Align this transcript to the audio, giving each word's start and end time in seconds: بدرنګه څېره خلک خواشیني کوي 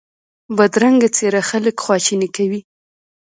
بدرنګه 0.57 1.09
څېره 1.15 1.41
خلک 1.49 1.75
خواشیني 1.85 2.29
کوي 2.35 2.59